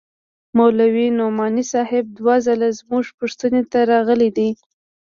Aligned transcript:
مولوي 0.57 1.07
نعماني 1.17 1.63
صاحب 1.73 2.05
دوه 2.17 2.35
ځله 2.45 2.69
زموږ 2.79 3.05
پوښتنې 3.19 3.61
ته 3.71 3.79
راغلى 3.91 4.29
دى. 4.37 4.49